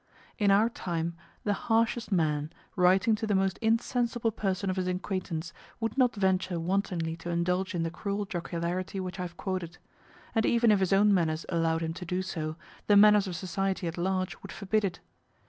[0.39, 5.53] In our time the harshest man writing to the most insensible person of his acquaintance
[5.79, 9.77] would not venture wantonly to indulge in the cruel jocularity which I have quoted;
[10.33, 12.55] and even if his own manners allowed him to do so,
[12.87, 15.01] the manners of society at large would forbid it.